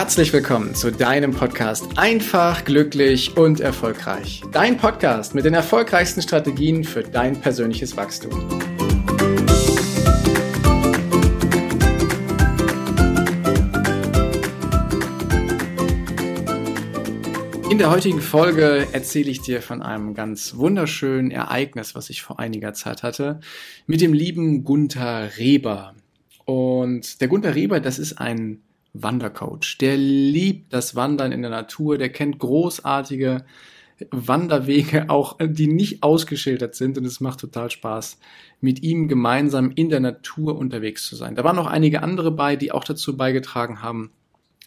Herzlich 0.00 0.32
willkommen 0.32 0.76
zu 0.76 0.92
deinem 0.92 1.32
Podcast 1.32 1.98
Einfach, 1.98 2.64
glücklich 2.64 3.36
und 3.36 3.58
erfolgreich. 3.58 4.42
Dein 4.52 4.76
Podcast 4.76 5.34
mit 5.34 5.44
den 5.44 5.54
erfolgreichsten 5.54 6.22
Strategien 6.22 6.84
für 6.84 7.02
dein 7.02 7.40
persönliches 7.40 7.96
Wachstum. 7.96 8.30
In 17.68 17.78
der 17.78 17.90
heutigen 17.90 18.20
Folge 18.20 18.86
erzähle 18.92 19.32
ich 19.32 19.40
dir 19.40 19.60
von 19.60 19.82
einem 19.82 20.14
ganz 20.14 20.54
wunderschönen 20.54 21.32
Ereignis, 21.32 21.96
was 21.96 22.08
ich 22.08 22.22
vor 22.22 22.38
einiger 22.38 22.72
Zeit 22.72 23.02
hatte, 23.02 23.40
mit 23.88 24.00
dem 24.00 24.12
lieben 24.12 24.62
Gunther 24.62 25.36
Reber. 25.38 25.96
Und 26.44 27.20
der 27.20 27.26
Gunther 27.26 27.56
Reber, 27.56 27.80
das 27.80 27.98
ist 27.98 28.20
ein 28.20 28.62
Wandercoach. 28.92 29.78
Der 29.80 29.96
liebt 29.96 30.72
das 30.72 30.94
Wandern 30.94 31.32
in 31.32 31.42
der 31.42 31.50
Natur, 31.50 31.98
der 31.98 32.10
kennt 32.10 32.38
großartige 32.38 33.44
Wanderwege, 34.10 35.10
auch 35.10 35.38
die 35.40 35.66
nicht 35.66 36.02
ausgeschildert 36.02 36.74
sind 36.74 36.98
und 36.98 37.04
es 37.04 37.20
macht 37.20 37.40
total 37.40 37.70
Spaß, 37.70 38.18
mit 38.60 38.82
ihm 38.82 39.08
gemeinsam 39.08 39.72
in 39.72 39.88
der 39.88 40.00
Natur 40.00 40.56
unterwegs 40.56 41.06
zu 41.06 41.16
sein. 41.16 41.34
Da 41.34 41.44
waren 41.44 41.56
noch 41.56 41.66
einige 41.66 42.02
andere 42.02 42.30
bei, 42.30 42.56
die 42.56 42.72
auch 42.72 42.84
dazu 42.84 43.16
beigetragen 43.16 43.82
haben, 43.82 44.10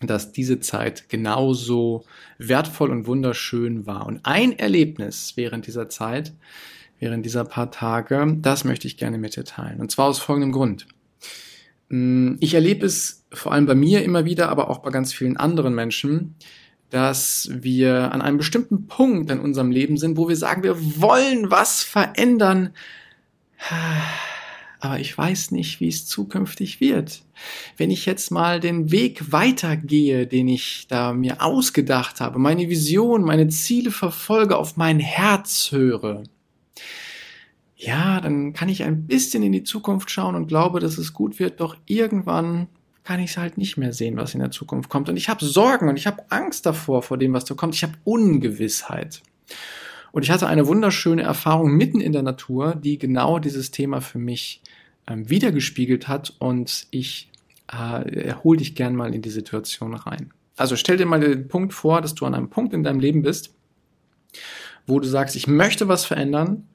dass 0.02 0.32
diese 0.32 0.60
Zeit 0.60 1.10
genauso 1.10 2.06
wertvoll 2.38 2.90
und 2.90 3.08
wunderschön 3.08 3.86
war. 3.86 4.06
Und 4.06 4.22
ein 4.24 4.58
Erlebnis 4.58 5.34
während 5.36 5.68
dieser 5.68 5.90
Zeit, 5.90 6.34
während 7.00 7.26
dieser 7.26 7.46
paar 7.46 7.72
Tage, 7.72 8.38
das 8.40 8.64
möchte 8.64 8.88
ich 8.88 8.98
gerne 8.98 9.18
mit 9.18 9.36
dir 9.36 9.46
teilen. 9.46 9.80
Und 9.80 9.92
zwar 9.92 10.08
aus 10.08 10.20
folgendem 10.20 10.52
Grund. 10.52 10.88
Mm, 11.92 12.38
ich 12.40 12.54
erlebe 12.54 12.86
es 12.86 13.26
vor 13.34 13.52
allem 13.52 13.66
bei 13.66 13.76
mir 13.76 14.04
immer 14.04 14.24
wieder, 14.26 14.50
aber 14.50 14.70
auch 14.70 14.80
bei 14.80 14.92
ganz 14.92 15.14
vielen 15.14 15.38
anderen 15.38 15.76
Menschen, 15.76 16.36
dass 16.90 17.50
wir 17.52 18.14
an 18.14 18.22
einem 18.22 18.38
bestimmten 18.38 18.88
Punkt 18.88 19.30
in 19.30 19.40
unserem 19.40 19.72
Leben 19.72 19.98
sind, 19.98 20.18
wo 20.18 20.30
wir 20.30 20.38
sagen, 20.38 20.64
wir 20.64 20.78
wollen 21.02 21.52
was 21.52 21.84
verändern, 21.84 22.74
aber 24.80 25.00
ich 25.00 25.18
weiß 25.18 25.52
nicht, 25.52 25.82
wie 25.82 25.90
es 25.90 26.06
zukünftig 26.06 26.80
wird. 26.80 27.24
Wenn 27.76 27.92
ich 27.92 28.06
jetzt 28.06 28.32
mal 28.32 28.62
den 28.62 28.92
Weg 28.92 29.32
weitergehe, 29.34 30.28
den 30.28 30.48
ich 30.48 30.88
da 30.88 31.12
mir 31.14 31.42
ausgedacht 31.42 32.22
habe, 32.22 32.40
meine 32.40 32.70
Vision, 32.70 33.24
meine 33.24 33.50
Ziele 33.50 33.92
verfolge, 33.92 34.58
auf 34.58 34.78
mein 34.78 35.00
Herz 35.00 35.72
höre, 35.72 36.24
ja, 37.82 38.22
dann 38.22 38.54
kann 38.54 38.70
ich 38.70 38.84
ein 38.84 39.08
bisschen 39.08 39.42
in 39.42 39.52
die 39.52 39.64
Zukunft 39.64 40.12
schauen 40.12 40.36
und 40.36 40.48
glaube, 40.48 40.80
dass 40.80 41.00
es 41.00 41.14
gut 41.14 41.40
wird, 41.40 41.60
doch 41.60 41.76
irgendwann 41.88 42.68
kann 43.04 43.20
ich 43.20 43.32
es 43.32 43.38
halt 43.38 43.58
nicht 43.58 43.76
mehr 43.76 43.92
sehen, 43.92 44.18
was 44.18 44.36
in 44.36 44.40
der 44.40 44.52
Zukunft 44.52 44.88
kommt. 44.88 45.10
Und 45.10 45.18
ich 45.18 45.30
habe 45.30 45.44
Sorgen 45.44 45.90
und 45.90 45.98
ich 45.98 46.06
habe 46.06 46.24
Angst 46.30 46.68
davor, 46.68 47.02
vor 47.02 47.18
dem, 47.18 47.34
was 47.34 47.44
da 47.46 47.56
kommt. 47.56 47.74
Ich 47.74 47.82
habe 47.82 47.94
Ungewissheit. 48.04 49.24
Und 50.12 50.22
ich 50.22 50.30
hatte 50.30 50.46
eine 50.46 50.68
wunderschöne 50.68 51.24
Erfahrung 51.24 51.76
mitten 51.76 52.02
in 52.02 52.12
der 52.12 52.22
Natur, 52.22 52.76
die 52.76 53.00
genau 53.00 53.40
dieses 53.40 53.72
Thema 53.72 54.00
für 54.00 54.20
mich 54.20 54.62
ähm, 55.08 55.28
wiedergespiegelt 55.28 56.08
hat. 56.08 56.36
Und 56.38 56.86
ich 56.92 57.32
äh, 57.68 58.36
hol 58.44 58.58
dich 58.58 58.76
gern 58.76 58.96
mal 58.96 59.16
in 59.16 59.24
die 59.24 59.32
Situation 59.32 59.96
rein. 59.96 60.32
Also 60.56 60.76
stell 60.76 60.98
dir 60.98 61.08
mal 61.08 61.20
den 61.20 61.48
Punkt 61.48 61.74
vor, 61.74 62.02
dass 62.02 62.14
du 62.14 62.28
an 62.28 62.36
einem 62.36 62.52
Punkt 62.52 62.76
in 62.76 62.84
deinem 62.84 63.00
Leben 63.00 63.24
bist, 63.24 63.56
wo 64.86 65.00
du 65.00 65.08
sagst, 65.08 65.36
ich 65.36 65.48
möchte 65.48 65.88
was 65.88 66.06
verändern, 66.06 66.68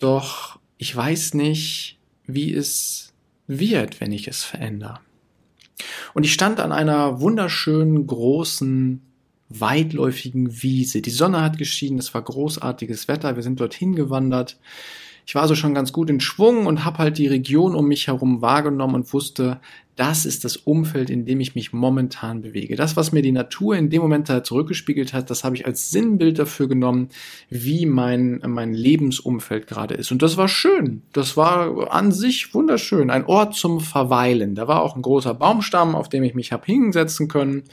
doch 0.00 0.58
ich 0.76 0.96
weiß 0.96 1.34
nicht, 1.34 1.98
wie 2.26 2.54
es 2.54 3.12
wird, 3.46 4.00
wenn 4.00 4.12
ich 4.12 4.28
es 4.28 4.44
verändere. 4.44 5.00
Und 6.14 6.24
ich 6.24 6.32
stand 6.32 6.58
an 6.60 6.72
einer 6.72 7.20
wunderschönen, 7.20 8.06
großen, 8.06 9.02
weitläufigen 9.50 10.62
Wiese. 10.62 11.02
Die 11.02 11.10
Sonne 11.10 11.42
hat 11.42 11.58
geschienen, 11.58 11.98
es 11.98 12.14
war 12.14 12.22
großartiges 12.22 13.08
Wetter, 13.08 13.36
wir 13.36 13.42
sind 13.42 13.60
dorthin 13.60 13.94
gewandert 13.94 14.58
ich 15.26 15.34
war 15.34 15.46
so 15.48 15.54
schon 15.54 15.74
ganz 15.74 15.92
gut 15.92 16.10
in 16.10 16.20
Schwung 16.20 16.66
und 16.66 16.84
habe 16.84 16.98
halt 16.98 17.18
die 17.18 17.28
Region 17.28 17.74
um 17.74 17.86
mich 17.86 18.06
herum 18.06 18.42
wahrgenommen 18.42 18.94
und 18.94 19.12
wusste, 19.12 19.60
das 20.00 20.24
ist 20.24 20.44
das 20.44 20.56
Umfeld, 20.56 21.10
in 21.10 21.26
dem 21.26 21.40
ich 21.40 21.54
mich 21.54 21.74
momentan 21.74 22.40
bewege. 22.40 22.74
Das, 22.74 22.96
was 22.96 23.12
mir 23.12 23.20
die 23.20 23.32
Natur 23.32 23.76
in 23.76 23.90
dem 23.90 24.00
Moment 24.00 24.30
da 24.30 24.42
zurückgespiegelt 24.42 25.12
hat, 25.12 25.28
das 25.28 25.44
habe 25.44 25.56
ich 25.56 25.66
als 25.66 25.90
Sinnbild 25.90 26.38
dafür 26.38 26.68
genommen, 26.68 27.10
wie 27.50 27.84
mein, 27.84 28.40
mein 28.46 28.72
Lebensumfeld 28.72 29.66
gerade 29.66 29.94
ist. 29.94 30.10
Und 30.10 30.22
das 30.22 30.38
war 30.38 30.48
schön. 30.48 31.02
Das 31.12 31.36
war 31.36 31.92
an 31.92 32.12
sich 32.12 32.54
wunderschön. 32.54 33.10
Ein 33.10 33.26
Ort 33.26 33.54
zum 33.54 33.80
Verweilen. 33.80 34.54
Da 34.54 34.66
war 34.66 34.82
auch 34.82 34.96
ein 34.96 35.02
großer 35.02 35.34
Baumstamm, 35.34 35.94
auf 35.94 36.08
dem 36.08 36.22
ich 36.22 36.34
mich 36.34 36.50
habe 36.50 36.64
hinsetzen 36.64 37.28
können. 37.28 37.64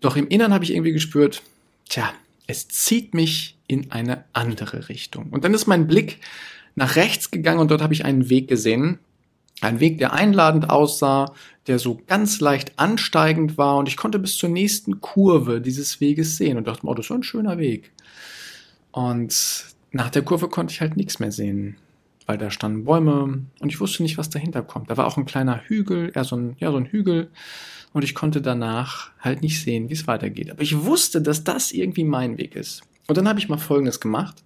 Doch 0.00 0.16
im 0.16 0.28
Innern 0.28 0.54
habe 0.54 0.64
ich 0.64 0.72
irgendwie 0.72 0.92
gespürt, 0.92 1.42
tja, 1.86 2.10
es 2.46 2.68
zieht 2.68 3.12
mich 3.12 3.55
in 3.66 3.90
eine 3.90 4.24
andere 4.32 4.88
Richtung. 4.88 5.30
Und 5.30 5.44
dann 5.44 5.54
ist 5.54 5.66
mein 5.66 5.86
Blick 5.86 6.20
nach 6.74 6.96
rechts 6.96 7.30
gegangen 7.30 7.60
und 7.60 7.70
dort 7.70 7.82
habe 7.82 7.94
ich 7.94 8.04
einen 8.04 8.28
Weg 8.28 8.48
gesehen. 8.48 8.98
Ein 9.62 9.80
Weg, 9.80 9.98
der 9.98 10.12
einladend 10.12 10.68
aussah, 10.68 11.32
der 11.66 11.78
so 11.78 12.00
ganz 12.06 12.40
leicht 12.40 12.78
ansteigend 12.78 13.56
war 13.56 13.78
und 13.78 13.88
ich 13.88 13.96
konnte 13.96 14.18
bis 14.18 14.36
zur 14.36 14.50
nächsten 14.50 15.00
Kurve 15.00 15.60
dieses 15.60 16.00
Weges 16.00 16.36
sehen 16.36 16.58
und 16.58 16.66
dachte, 16.66 16.86
oh, 16.86 16.94
das 16.94 17.06
ist 17.06 17.12
ein 17.12 17.22
schöner 17.22 17.58
Weg. 17.58 17.90
Und 18.92 19.64
nach 19.92 20.10
der 20.10 20.22
Kurve 20.22 20.48
konnte 20.48 20.72
ich 20.72 20.80
halt 20.82 20.96
nichts 20.96 21.18
mehr 21.18 21.32
sehen, 21.32 21.76
weil 22.26 22.36
da 22.36 22.50
standen 22.50 22.84
Bäume 22.84 23.46
und 23.60 23.68
ich 23.68 23.80
wusste 23.80 24.02
nicht, 24.02 24.18
was 24.18 24.28
dahinter 24.28 24.62
kommt. 24.62 24.90
Da 24.90 24.98
war 24.98 25.06
auch 25.06 25.16
ein 25.16 25.24
kleiner 25.24 25.62
Hügel, 25.64 26.12
eher 26.14 26.24
so 26.24 26.36
ein, 26.36 26.56
ja, 26.58 26.70
so 26.70 26.76
ein 26.76 26.86
Hügel 26.86 27.30
und 27.94 28.04
ich 28.04 28.14
konnte 28.14 28.42
danach 28.42 29.10
halt 29.20 29.40
nicht 29.40 29.62
sehen, 29.62 29.88
wie 29.88 29.94
es 29.94 30.06
weitergeht. 30.06 30.50
Aber 30.50 30.60
ich 30.60 30.84
wusste, 30.84 31.22
dass 31.22 31.44
das 31.44 31.72
irgendwie 31.72 32.04
mein 32.04 32.36
Weg 32.36 32.54
ist. 32.54 32.82
Und 33.08 33.16
dann 33.16 33.28
habe 33.28 33.38
ich 33.38 33.48
mal 33.48 33.58
Folgendes 33.58 34.00
gemacht 34.00 34.42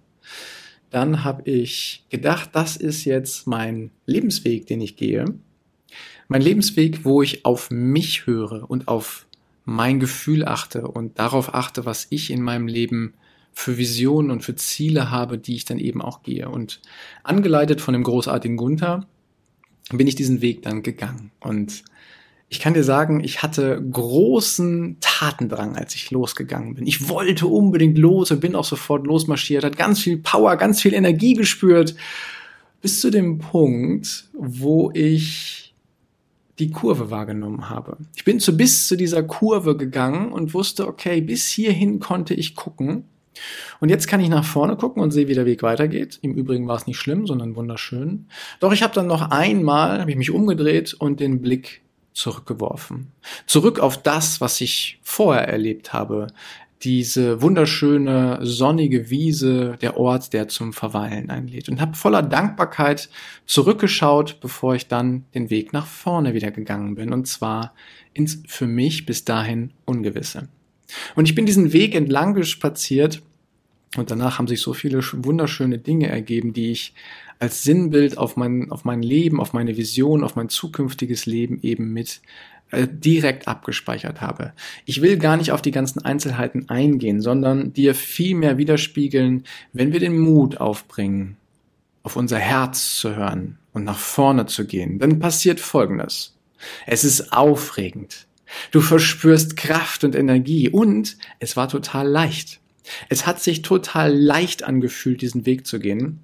dann 0.91 1.23
habe 1.23 1.49
ich 1.49 2.05
gedacht, 2.09 2.49
das 2.51 2.75
ist 2.75 3.05
jetzt 3.05 3.47
mein 3.47 3.91
Lebensweg, 4.05 4.67
den 4.67 4.81
ich 4.81 4.97
gehe. 4.97 5.25
Mein 6.27 6.41
Lebensweg, 6.41 7.05
wo 7.05 7.21
ich 7.21 7.45
auf 7.45 7.71
mich 7.71 8.27
höre 8.27 8.69
und 8.69 8.89
auf 8.89 9.25
mein 9.63 9.99
Gefühl 9.99 10.45
achte 10.45 10.87
und 10.87 11.17
darauf 11.17 11.53
achte, 11.53 11.85
was 11.85 12.07
ich 12.09 12.29
in 12.29 12.41
meinem 12.41 12.67
Leben 12.67 13.13
für 13.53 13.77
Visionen 13.77 14.31
und 14.31 14.43
für 14.43 14.55
Ziele 14.55 15.11
habe, 15.11 15.37
die 15.37 15.55
ich 15.55 15.65
dann 15.65 15.79
eben 15.79 16.01
auch 16.01 16.23
gehe. 16.23 16.49
Und 16.49 16.81
angeleitet 17.23 17.79
von 17.79 17.93
dem 17.93 18.03
großartigen 18.03 18.57
Gunther 18.57 19.07
bin 19.91 20.07
ich 20.07 20.15
diesen 20.15 20.41
Weg 20.41 20.61
dann 20.61 20.83
gegangen. 20.83 21.31
Und 21.39 21.83
ich 22.51 22.59
kann 22.59 22.73
dir 22.73 22.83
sagen, 22.83 23.23
ich 23.23 23.41
hatte 23.41 23.81
großen 23.81 24.97
Tatendrang, 24.99 25.77
als 25.77 25.95
ich 25.95 26.11
losgegangen 26.11 26.75
bin. 26.75 26.85
Ich 26.85 27.07
wollte 27.07 27.47
unbedingt 27.47 27.97
los 27.97 28.29
und 28.29 28.41
bin 28.41 28.55
auch 28.55 28.65
sofort 28.65 29.07
losmarschiert, 29.07 29.63
hat 29.63 29.77
ganz 29.77 30.01
viel 30.01 30.17
Power, 30.17 30.57
ganz 30.57 30.81
viel 30.81 30.93
Energie 30.93 31.33
gespürt, 31.33 31.95
bis 32.81 32.99
zu 32.99 33.09
dem 33.09 33.39
Punkt, 33.39 34.25
wo 34.33 34.91
ich 34.93 35.73
die 36.59 36.71
Kurve 36.71 37.09
wahrgenommen 37.09 37.69
habe. 37.69 37.95
Ich 38.15 38.25
bin 38.25 38.41
zu 38.41 38.57
bis 38.57 38.85
zu 38.89 38.97
dieser 38.97 39.23
Kurve 39.23 39.77
gegangen 39.77 40.33
und 40.33 40.53
wusste, 40.53 40.89
okay, 40.89 41.21
bis 41.21 41.47
hierhin 41.47 42.01
konnte 42.01 42.33
ich 42.33 42.55
gucken. 42.55 43.05
Und 43.79 43.87
jetzt 43.87 44.09
kann 44.09 44.19
ich 44.19 44.27
nach 44.27 44.43
vorne 44.43 44.75
gucken 44.75 45.01
und 45.01 45.11
sehe, 45.11 45.29
wie 45.29 45.35
der 45.35 45.45
Weg 45.45 45.63
weitergeht. 45.63 46.19
Im 46.21 46.33
Übrigen 46.33 46.67
war 46.67 46.75
es 46.75 46.85
nicht 46.85 46.99
schlimm, 46.99 47.25
sondern 47.25 47.55
wunderschön. 47.55 48.27
Doch 48.59 48.73
ich 48.73 48.83
habe 48.83 48.93
dann 48.93 49.07
noch 49.07 49.31
einmal, 49.31 50.01
habe 50.01 50.11
ich 50.11 50.17
mich 50.17 50.31
umgedreht 50.31 50.93
und 50.93 51.21
den 51.21 51.41
Blick 51.41 51.81
zurückgeworfen. 52.13 53.11
Zurück 53.45 53.79
auf 53.79 54.01
das, 54.01 54.41
was 54.41 54.61
ich 54.61 54.99
vorher 55.01 55.47
erlebt 55.47 55.93
habe. 55.93 56.27
Diese 56.83 57.41
wunderschöne 57.41 58.39
sonnige 58.41 59.09
Wiese, 59.09 59.77
der 59.81 59.97
Ort, 59.97 60.33
der 60.33 60.47
zum 60.47 60.73
Verweilen 60.73 61.29
einlädt. 61.29 61.69
Und 61.69 61.79
habe 61.79 61.95
voller 61.95 62.23
Dankbarkeit 62.23 63.09
zurückgeschaut, 63.45 64.39
bevor 64.41 64.73
ich 64.73 64.87
dann 64.87 65.25
den 65.35 65.49
Weg 65.49 65.73
nach 65.73 65.85
vorne 65.85 66.33
wieder 66.33 66.49
gegangen 66.49 66.95
bin. 66.95 67.13
Und 67.13 67.27
zwar 67.27 67.73
ins 68.13 68.41
für 68.47 68.67
mich 68.67 69.05
bis 69.05 69.25
dahin 69.25 69.71
Ungewisse. 69.85 70.47
Und 71.15 71.29
ich 71.29 71.35
bin 71.35 71.45
diesen 71.45 71.71
Weg 71.71 71.95
entlang 71.95 72.33
gespaziert 72.33 73.21
und 73.97 74.09
danach 74.09 74.39
haben 74.39 74.47
sich 74.47 74.61
so 74.61 74.73
viele 74.73 75.01
wunderschöne 75.01 75.77
Dinge 75.77 76.07
ergeben, 76.07 76.53
die 76.53 76.71
ich 76.71 76.93
als 77.41 77.63
Sinnbild 77.63 78.19
auf 78.19 78.37
mein, 78.37 78.71
auf 78.71 78.85
mein 78.85 79.01
Leben, 79.01 79.41
auf 79.41 79.51
meine 79.51 79.75
Vision, 79.75 80.23
auf 80.23 80.35
mein 80.35 80.47
zukünftiges 80.47 81.25
Leben 81.25 81.59
eben 81.63 81.91
mit 81.91 82.21
äh, 82.69 82.87
direkt 82.87 83.47
abgespeichert 83.47 84.21
habe. 84.21 84.53
Ich 84.85 85.01
will 85.01 85.17
gar 85.17 85.37
nicht 85.37 85.51
auf 85.51 85.63
die 85.63 85.71
ganzen 85.71 86.05
Einzelheiten 86.05 86.69
eingehen, 86.69 87.19
sondern 87.19 87.73
dir 87.73 87.95
viel 87.95 88.35
mehr 88.35 88.59
widerspiegeln, 88.59 89.45
wenn 89.73 89.91
wir 89.91 89.99
den 89.99 90.19
Mut 90.19 90.57
aufbringen, 90.57 91.35
auf 92.03 92.15
unser 92.15 92.37
Herz 92.37 92.97
zu 92.97 93.15
hören 93.15 93.57
und 93.73 93.85
nach 93.85 93.97
vorne 93.97 94.45
zu 94.45 94.67
gehen, 94.67 94.99
dann 94.99 95.17
passiert 95.17 95.59
Folgendes. 95.59 96.37
Es 96.85 97.03
ist 97.03 97.33
aufregend. 97.33 98.27
Du 98.69 98.81
verspürst 98.81 99.57
Kraft 99.57 100.03
und 100.03 100.15
Energie 100.15 100.69
und 100.69 101.17
es 101.39 101.57
war 101.57 101.69
total 101.69 102.07
leicht. 102.07 102.59
Es 103.09 103.25
hat 103.25 103.41
sich 103.41 103.63
total 103.63 104.15
leicht 104.15 104.61
angefühlt, 104.61 105.21
diesen 105.21 105.47
Weg 105.47 105.65
zu 105.65 105.79
gehen. 105.79 106.19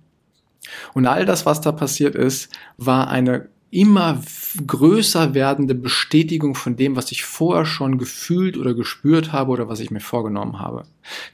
Und 0.93 1.05
all 1.05 1.25
das, 1.25 1.45
was 1.45 1.61
da 1.61 1.71
passiert 1.71 2.15
ist, 2.15 2.49
war 2.77 3.09
eine 3.09 3.49
immer 3.69 4.21
größer 4.65 5.33
werdende 5.33 5.75
Bestätigung 5.75 6.55
von 6.55 6.77
dem, 6.77 6.95
was 6.95 7.11
ich 7.11 7.25
vorher 7.25 7.65
schon 7.65 7.97
gefühlt 7.97 8.57
oder 8.57 8.73
gespürt 8.73 9.33
habe 9.33 9.51
oder 9.51 9.67
was 9.67 9.81
ich 9.81 9.91
mir 9.91 9.99
vorgenommen 9.99 10.59
habe. 10.59 10.83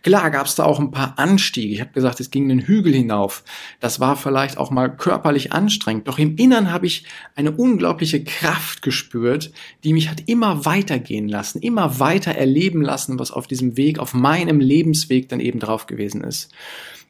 Klar 0.02 0.32
gab 0.32 0.48
es 0.48 0.56
da 0.56 0.64
auch 0.64 0.80
ein 0.80 0.90
paar 0.90 1.20
Anstiege. 1.20 1.74
Ich 1.74 1.80
habe 1.80 1.92
gesagt, 1.92 2.20
es 2.20 2.32
ging 2.32 2.50
den 2.50 2.62
Hügel 2.62 2.94
hinauf. 2.94 3.44
Das 3.80 4.00
war 4.00 4.16
vielleicht 4.16 4.58
auch 4.58 4.72
mal 4.72 4.96
körperlich 4.96 5.54
anstrengend. 5.54 6.08
Doch 6.08 6.18
im 6.18 6.36
Innern 6.36 6.72
habe 6.72 6.88
ich 6.88 7.06
eine 7.36 7.52
unglaubliche 7.52 8.24
Kraft 8.24 8.82
gespürt, 8.82 9.52
die 9.84 9.94
mich 9.94 10.10
hat 10.10 10.24
immer 10.26 10.66
weitergehen 10.66 11.28
lassen, 11.28 11.62
immer 11.62 12.00
weiter 12.00 12.32
erleben 12.32 12.82
lassen, 12.82 13.20
was 13.20 13.32
auf 13.32 13.46
diesem 13.46 13.78
Weg, 13.78 14.00
auf 14.00 14.16
meinem 14.16 14.60
Lebensweg 14.60 15.30
dann 15.30 15.40
eben 15.40 15.60
drauf 15.60 15.86
gewesen 15.86 16.24
ist. 16.24 16.52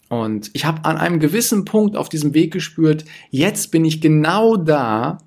Und 0.10 0.52
ich 0.54 0.66
habe 0.66 0.86
an 0.86 0.98
einem 0.98 1.20
gewissen 1.20 1.66
Punkt 1.66 1.96
auf 1.96 2.10
diesem 2.10 2.34
Weg 2.34 2.54
gespürt, 2.54 3.06
jetzt 3.32 3.72
bin 3.72 3.84
ich 3.86 4.02
genau 4.02 4.58
da, 4.58 5.18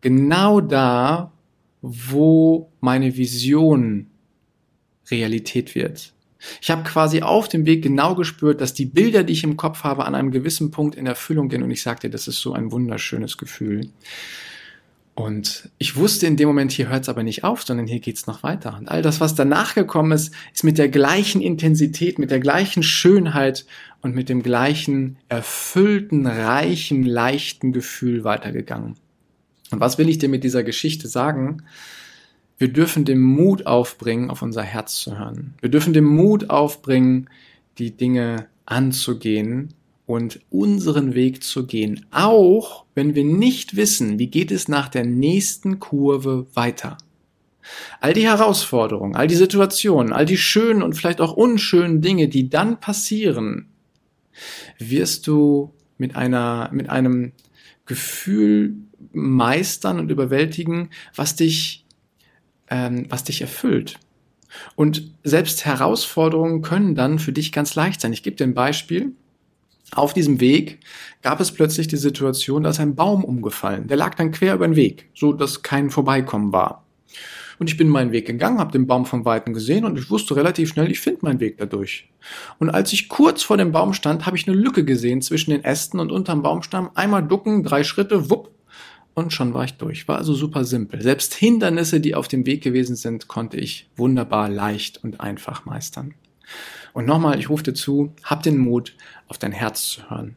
genau 0.00 0.60
da, 0.60 1.32
wo 1.82 2.70
meine 2.80 3.16
Vision 3.16 4.08
Realität 5.10 5.74
wird. 5.74 6.12
Ich 6.60 6.70
habe 6.70 6.82
quasi 6.82 7.22
auf 7.22 7.48
dem 7.48 7.64
Weg 7.66 7.82
genau 7.82 8.14
gespürt, 8.14 8.60
dass 8.60 8.74
die 8.74 8.86
Bilder, 8.86 9.24
die 9.24 9.32
ich 9.32 9.44
im 9.44 9.56
Kopf 9.56 9.84
habe, 9.84 10.04
an 10.04 10.14
einem 10.14 10.30
gewissen 10.30 10.70
Punkt 10.70 10.94
in 10.94 11.06
Erfüllung 11.06 11.48
gehen. 11.48 11.62
Und 11.62 11.70
ich 11.70 11.82
sagte, 11.82 12.10
das 12.10 12.28
ist 12.28 12.40
so 12.40 12.52
ein 12.52 12.72
wunderschönes 12.72 13.38
Gefühl. 13.38 13.88
Und 15.16 15.70
ich 15.78 15.96
wusste 15.96 16.26
in 16.26 16.36
dem 16.36 16.46
Moment, 16.46 16.72
hier 16.72 16.90
hört 16.90 17.04
es 17.04 17.08
aber 17.08 17.22
nicht 17.22 17.42
auf, 17.42 17.62
sondern 17.62 17.86
hier 17.86 18.00
geht's 18.00 18.26
noch 18.26 18.42
weiter. 18.42 18.76
Und 18.78 18.90
all 18.90 19.00
das, 19.00 19.18
was 19.18 19.34
danach 19.34 19.74
gekommen 19.74 20.12
ist, 20.12 20.34
ist 20.52 20.62
mit 20.62 20.76
der 20.76 20.90
gleichen 20.90 21.40
Intensität, 21.40 22.18
mit 22.18 22.30
der 22.30 22.38
gleichen 22.38 22.82
Schönheit 22.82 23.64
und 24.02 24.14
mit 24.14 24.28
dem 24.28 24.42
gleichen 24.42 25.16
erfüllten, 25.30 26.26
reichen, 26.26 27.02
leichten 27.02 27.72
Gefühl 27.72 28.24
weitergegangen. 28.24 28.96
Und 29.70 29.80
was 29.80 29.96
will 29.96 30.10
ich 30.10 30.18
dir 30.18 30.28
mit 30.28 30.44
dieser 30.44 30.62
Geschichte 30.62 31.08
sagen? 31.08 31.62
Wir 32.58 32.68
dürfen 32.68 33.06
den 33.06 33.22
Mut 33.22 33.66
aufbringen, 33.66 34.28
auf 34.28 34.42
unser 34.42 34.64
Herz 34.64 34.96
zu 34.96 35.18
hören. 35.18 35.54
Wir 35.62 35.70
dürfen 35.70 35.94
den 35.94 36.04
Mut 36.04 36.50
aufbringen, 36.50 37.30
die 37.78 37.96
Dinge 37.96 38.48
anzugehen 38.66 39.72
und 40.06 40.40
unseren 40.50 41.14
Weg 41.14 41.42
zu 41.42 41.66
gehen, 41.66 42.06
auch 42.10 42.84
wenn 42.94 43.14
wir 43.14 43.24
nicht 43.24 43.76
wissen, 43.76 44.18
wie 44.18 44.28
geht 44.28 44.50
es 44.50 44.68
nach 44.68 44.88
der 44.88 45.04
nächsten 45.04 45.80
Kurve 45.80 46.46
weiter. 46.54 46.96
All 48.00 48.12
die 48.12 48.26
Herausforderungen, 48.26 49.16
all 49.16 49.26
die 49.26 49.34
Situationen, 49.34 50.12
all 50.12 50.24
die 50.24 50.36
schönen 50.36 50.82
und 50.82 50.94
vielleicht 50.94 51.20
auch 51.20 51.32
unschönen 51.32 52.00
Dinge, 52.00 52.28
die 52.28 52.48
dann 52.48 52.78
passieren, 52.78 53.68
wirst 54.78 55.26
du 55.26 55.72
mit 55.98 56.14
einer, 56.14 56.70
mit 56.72 56.88
einem 56.88 57.32
Gefühl 57.86 58.76
meistern 59.12 59.98
und 59.98 60.10
überwältigen, 60.10 60.90
was 61.14 61.34
dich, 61.34 61.84
ähm, 62.68 63.06
was 63.08 63.24
dich 63.24 63.40
erfüllt. 63.40 63.98
Und 64.74 65.10
selbst 65.24 65.64
Herausforderungen 65.64 66.62
können 66.62 66.94
dann 66.94 67.18
für 67.18 67.32
dich 67.32 67.50
ganz 67.50 67.74
leicht 67.74 68.00
sein. 68.00 68.12
Ich 68.12 68.22
gebe 68.22 68.36
dir 68.36 68.44
ein 68.44 68.54
Beispiel. 68.54 69.12
Auf 69.92 70.14
diesem 70.14 70.40
Weg 70.40 70.80
gab 71.22 71.40
es 71.40 71.52
plötzlich 71.52 71.88
die 71.88 71.96
Situation, 71.96 72.64
da 72.64 72.70
ist 72.70 72.80
ein 72.80 72.96
Baum 72.96 73.24
umgefallen. 73.24 73.86
Der 73.86 73.96
lag 73.96 74.14
dann 74.14 74.32
quer 74.32 74.54
über 74.54 74.66
den 74.66 74.76
Weg, 74.76 75.08
so 75.14 75.32
dass 75.32 75.62
kein 75.62 75.90
Vorbeikommen 75.90 76.52
war. 76.52 76.84
Und 77.58 77.70
ich 77.70 77.76
bin 77.76 77.88
meinen 77.88 78.12
Weg 78.12 78.26
gegangen, 78.26 78.58
habe 78.58 78.72
den 78.72 78.86
Baum 78.86 79.06
von 79.06 79.24
Weitem 79.24 79.54
gesehen 79.54 79.84
und 79.84 79.98
ich 79.98 80.10
wusste 80.10 80.36
relativ 80.36 80.68
schnell, 80.68 80.90
ich 80.90 81.00
finde 81.00 81.20
meinen 81.22 81.40
Weg 81.40 81.56
dadurch. 81.56 82.10
Und 82.58 82.68
als 82.68 82.92
ich 82.92 83.08
kurz 83.08 83.42
vor 83.42 83.56
dem 83.56 83.72
Baum 83.72 83.94
stand, 83.94 84.26
habe 84.26 84.36
ich 84.36 84.46
eine 84.46 84.56
Lücke 84.56 84.84
gesehen 84.84 85.22
zwischen 85.22 85.52
den 85.52 85.64
Ästen 85.64 85.98
und 85.98 86.12
unterm 86.12 86.42
Baumstamm. 86.42 86.90
Einmal 86.94 87.26
ducken, 87.26 87.62
drei 87.62 87.82
Schritte, 87.82 88.28
wupp, 88.28 88.50
und 89.16 89.32
schon 89.32 89.54
war 89.54 89.64
ich 89.64 89.78
durch. 89.78 90.06
War 90.08 90.18
also 90.18 90.34
super 90.34 90.64
simpel. 90.64 91.00
Selbst 91.00 91.32
Hindernisse, 91.32 92.00
die 92.00 92.14
auf 92.14 92.28
dem 92.28 92.44
Weg 92.44 92.62
gewesen 92.62 92.96
sind, 92.96 93.28
konnte 93.28 93.56
ich 93.56 93.88
wunderbar 93.96 94.50
leicht 94.50 95.02
und 95.02 95.22
einfach 95.22 95.64
meistern. 95.64 96.12
Und 96.92 97.06
nochmal, 97.06 97.38
ich 97.38 97.50
rufe 97.50 97.62
dir 97.62 97.74
zu, 97.74 98.14
hab 98.22 98.42
den 98.42 98.58
Mut, 98.58 98.94
auf 99.28 99.38
dein 99.38 99.52
Herz 99.52 99.88
zu 99.88 100.10
hören. 100.10 100.36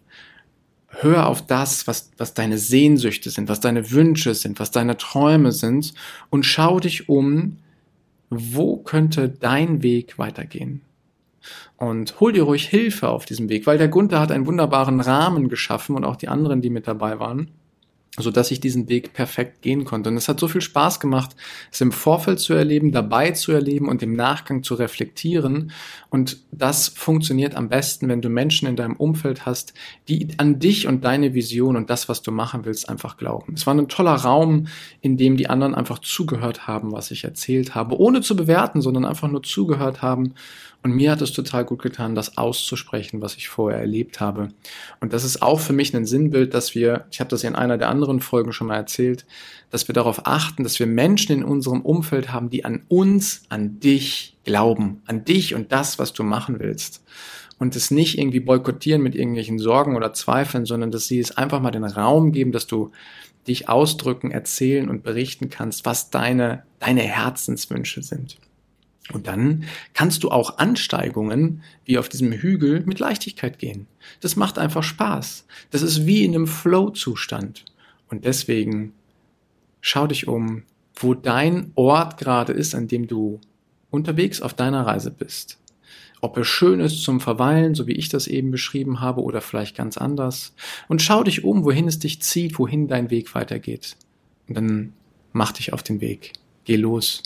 Hör 0.87 1.27
auf 1.27 1.45
das, 1.45 1.87
was, 1.87 2.11
was 2.17 2.33
deine 2.33 2.57
Sehnsüchte 2.57 3.29
sind, 3.29 3.47
was 3.47 3.59
deine 3.59 3.91
Wünsche 3.91 4.33
sind, 4.33 4.59
was 4.59 4.71
deine 4.71 4.97
Träume 4.97 5.51
sind 5.51 5.93
und 6.29 6.45
schau 6.45 6.79
dich 6.79 7.07
um, 7.09 7.57
wo 8.29 8.77
könnte 8.77 9.29
dein 9.29 9.83
Weg 9.83 10.17
weitergehen. 10.17 10.81
Und 11.77 12.19
hol 12.19 12.33
dir 12.33 12.43
ruhig 12.43 12.67
Hilfe 12.67 13.09
auf 13.09 13.25
diesem 13.25 13.49
Weg, 13.49 13.65
weil 13.65 13.77
der 13.77 13.87
Gunther 13.87 14.19
hat 14.19 14.31
einen 14.31 14.45
wunderbaren 14.45 14.99
Rahmen 14.99 15.47
geschaffen 15.47 15.95
und 15.95 16.03
auch 16.03 16.15
die 16.15 16.27
anderen, 16.27 16.61
die 16.61 16.69
mit 16.69 16.87
dabei 16.87 17.19
waren 17.19 17.51
so 18.21 18.31
dass 18.31 18.51
ich 18.51 18.59
diesen 18.59 18.89
Weg 18.89 19.13
perfekt 19.13 19.61
gehen 19.61 19.85
konnte. 19.85 20.09
Und 20.09 20.17
es 20.17 20.27
hat 20.27 20.39
so 20.39 20.47
viel 20.47 20.61
Spaß 20.61 20.99
gemacht, 20.99 21.35
es 21.71 21.81
im 21.81 21.91
Vorfeld 21.91 22.39
zu 22.39 22.53
erleben, 22.53 22.91
dabei 22.91 23.31
zu 23.31 23.51
erleben 23.51 23.87
und 23.87 24.03
im 24.03 24.13
Nachgang 24.13 24.63
zu 24.63 24.75
reflektieren. 24.75 25.71
Und 26.09 26.37
das 26.51 26.87
funktioniert 26.87 27.55
am 27.55 27.69
besten, 27.69 28.07
wenn 28.07 28.21
du 28.21 28.29
Menschen 28.29 28.67
in 28.67 28.75
deinem 28.75 28.95
Umfeld 28.95 29.45
hast, 29.45 29.73
die 30.07 30.27
an 30.37 30.59
dich 30.59 30.87
und 30.87 31.03
deine 31.03 31.33
Vision 31.33 31.75
und 31.75 31.89
das, 31.89 32.09
was 32.09 32.21
du 32.21 32.31
machen 32.31 32.65
willst, 32.65 32.89
einfach 32.89 33.17
glauben. 33.17 33.53
Es 33.53 33.67
war 33.67 33.73
ein 33.73 33.87
toller 33.87 34.15
Raum, 34.15 34.67
in 35.01 35.17
dem 35.17 35.37
die 35.37 35.49
anderen 35.49 35.75
einfach 35.75 35.99
zugehört 35.99 36.67
haben, 36.67 36.91
was 36.91 37.11
ich 37.11 37.23
erzählt 37.23 37.75
habe, 37.75 37.99
ohne 37.99 38.21
zu 38.21 38.35
bewerten, 38.35 38.81
sondern 38.81 39.05
einfach 39.05 39.27
nur 39.27 39.43
zugehört 39.43 40.01
haben 40.01 40.33
und 40.81 40.93
mir 40.93 41.11
hat 41.11 41.21
es 41.21 41.33
total 41.33 41.65
gut 41.65 41.81
getan, 41.81 42.15
das 42.15 42.37
auszusprechen, 42.37 43.21
was 43.21 43.35
ich 43.35 43.49
vorher 43.49 43.81
erlebt 43.81 44.21
habe. 44.21 44.47
Und 45.01 45.11
das 45.11 45.25
ist 45.25 45.41
auch 45.41 45.59
für 45.59 45.73
mich 45.73 45.93
ein 45.93 46.05
Sinnbild, 46.05 46.53
dass 46.53 46.73
wir, 46.73 47.05
ich 47.11 47.19
habe 47.19 47.29
das 47.29 47.43
in 47.43 47.55
einer 47.55 47.77
der 47.77 47.89
anderen 47.89 48.21
Folgen 48.21 48.53
schon 48.53 48.67
mal 48.67 48.77
erzählt, 48.77 49.25
dass 49.71 49.89
wir 49.89 49.93
darauf 49.93 50.25
achten, 50.25 50.63
dass 50.63 50.79
wir 50.79 50.87
Menschen 50.87 51.33
in 51.33 51.43
unserem 51.43 51.81
Umfeld 51.81 52.31
haben, 52.31 52.49
die 52.49 52.63
an 52.63 52.83
uns, 52.87 53.43
an 53.49 53.81
dich 53.81 54.37
glauben, 54.45 55.01
an 55.05 55.25
dich 55.25 55.53
und 55.53 55.73
das, 55.73 55.99
was 55.99 56.13
du 56.13 56.23
machen 56.23 56.59
willst. 56.59 57.03
Und 57.57 57.75
es 57.75 57.91
nicht 57.91 58.17
irgendwie 58.17 58.39
boykottieren 58.39 59.01
mit 59.01 59.15
irgendwelchen 59.15 59.59
Sorgen 59.59 59.97
oder 59.97 60.13
Zweifeln, 60.13 60.65
sondern 60.65 60.91
dass 60.91 61.07
sie 61.07 61.19
es 61.19 61.35
einfach 61.35 61.59
mal 61.59 61.71
den 61.71 61.83
Raum 61.83 62.31
geben, 62.31 62.53
dass 62.53 62.67
du 62.67 62.91
dich 63.49 63.67
ausdrücken, 63.67 64.31
erzählen 64.31 64.89
und 64.89 65.03
berichten 65.03 65.49
kannst, 65.49 65.85
was 65.85 66.09
deine, 66.09 66.63
deine 66.79 67.01
Herzenswünsche 67.01 68.01
sind. 68.01 68.37
Und 69.11 69.27
dann 69.27 69.63
kannst 69.93 70.23
du 70.23 70.29
auch 70.29 70.57
Ansteigungen 70.57 71.63
wie 71.85 71.97
auf 71.97 72.09
diesem 72.09 72.31
Hügel 72.31 72.81
mit 72.85 72.99
Leichtigkeit 72.99 73.57
gehen. 73.57 73.87
Das 74.21 74.35
macht 74.35 74.59
einfach 74.59 74.83
Spaß. 74.83 75.45
Das 75.71 75.81
ist 75.81 76.05
wie 76.05 76.23
in 76.23 76.35
einem 76.35 76.47
Flow-Zustand. 76.47 77.65
Und 78.09 78.25
deswegen 78.25 78.93
schau 79.81 80.07
dich 80.07 80.27
um, 80.27 80.63
wo 80.95 81.13
dein 81.13 81.71
Ort 81.75 82.17
gerade 82.17 82.53
ist, 82.53 82.75
an 82.75 82.87
dem 82.87 83.07
du 83.07 83.39
unterwegs 83.89 84.41
auf 84.41 84.53
deiner 84.53 84.85
Reise 84.85 85.11
bist. 85.11 85.57
Ob 86.21 86.37
es 86.37 86.47
schön 86.47 86.79
ist 86.81 87.01
zum 87.01 87.21
Verweilen, 87.21 87.75
so 87.75 87.87
wie 87.87 87.93
ich 87.93 88.09
das 88.09 88.27
eben 88.27 88.51
beschrieben 88.51 88.99
habe, 88.99 89.21
oder 89.21 89.41
vielleicht 89.41 89.75
ganz 89.77 89.97
anders. 89.97 90.53
Und 90.89 91.01
schau 91.01 91.23
dich 91.23 91.45
um, 91.45 91.63
wohin 91.63 91.87
es 91.87 91.97
dich 91.97 92.21
zieht, 92.21 92.59
wohin 92.59 92.87
dein 92.87 93.09
Weg 93.09 93.33
weitergeht. 93.33 93.95
Und 94.47 94.55
dann 94.55 94.93
mach 95.31 95.53
dich 95.53 95.71
auf 95.71 95.81
den 95.81 96.01
Weg. 96.01 96.33
Geh 96.65 96.75
los 96.75 97.23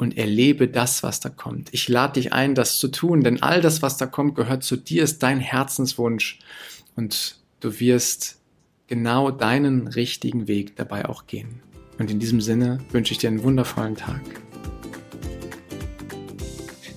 und 0.00 0.16
erlebe 0.16 0.66
das, 0.66 1.02
was 1.02 1.20
da 1.20 1.28
kommt. 1.28 1.68
Ich 1.72 1.86
lade 1.86 2.14
dich 2.14 2.32
ein, 2.32 2.54
das 2.54 2.78
zu 2.78 2.88
tun, 2.88 3.22
denn 3.22 3.42
all 3.42 3.60
das, 3.60 3.82
was 3.82 3.98
da 3.98 4.06
kommt, 4.06 4.34
gehört 4.34 4.64
zu 4.64 4.76
dir, 4.76 5.02
ist 5.02 5.22
dein 5.22 5.40
Herzenswunsch 5.40 6.38
und 6.96 7.36
du 7.60 7.78
wirst 7.80 8.38
genau 8.86 9.30
deinen 9.30 9.88
richtigen 9.88 10.48
Weg 10.48 10.74
dabei 10.76 11.06
auch 11.06 11.26
gehen. 11.26 11.60
Und 11.98 12.10
in 12.10 12.18
diesem 12.18 12.40
Sinne 12.40 12.78
wünsche 12.90 13.12
ich 13.12 13.18
dir 13.18 13.28
einen 13.28 13.42
wundervollen 13.42 13.94
Tag. 13.94 14.22